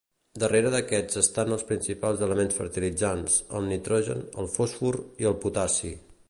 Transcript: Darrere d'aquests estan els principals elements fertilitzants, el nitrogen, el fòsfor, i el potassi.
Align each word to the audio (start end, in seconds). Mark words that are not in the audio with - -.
Darrere 0.43 0.69
d'aquests 0.75 1.19
estan 1.21 1.55
els 1.57 1.65
principals 1.71 2.23
elements 2.29 2.57
fertilitzants, 2.61 3.37
el 3.61 3.69
nitrogen, 3.75 4.25
el 4.45 4.51
fòsfor, 4.57 4.99
i 5.25 5.29
el 5.35 5.39
potassi. 5.45 5.95